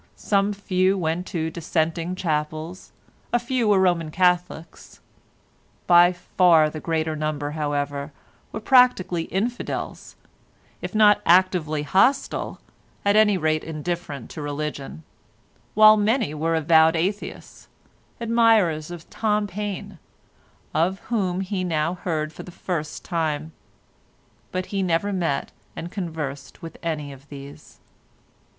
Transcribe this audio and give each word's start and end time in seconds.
Some 0.15 0.51
few 0.51 0.97
went 0.97 1.27
to 1.27 1.51
dissenting 1.51 2.15
chapels, 2.15 2.91
a 3.31 3.37
few 3.37 3.67
were 3.67 3.79
Roman 3.79 4.09
Catholics; 4.09 4.99
by 5.85 6.11
far 6.11 6.71
the 6.71 6.79
greater 6.79 7.15
number, 7.15 7.51
however, 7.51 8.11
were 8.51 8.61
practically 8.61 9.25
infidels, 9.25 10.15
if 10.81 10.95
not 10.95 11.21
actively 11.23 11.83
hostile, 11.83 12.59
at 13.05 13.15
any 13.15 13.37
rate 13.37 13.63
indifferent 13.63 14.31
to 14.31 14.41
religion, 14.41 15.03
while 15.75 15.97
many 15.97 16.33
were 16.33 16.55
avowed 16.55 16.95
Atheists—admirers 16.95 18.89
of 18.89 19.07
Tom 19.11 19.45
Paine, 19.45 19.99
of 20.73 20.97
whom 21.13 21.41
he 21.41 21.63
now 21.63 21.93
heard 21.93 22.33
for 22.33 22.41
the 22.41 22.49
first 22.49 23.05
time; 23.05 23.51
but 24.51 24.65
he 24.73 24.81
never 24.81 25.13
met 25.13 25.51
and 25.75 25.91
conversed 25.91 26.63
with 26.63 26.75
any 26.81 27.13
of 27.13 27.29
these. 27.29 27.77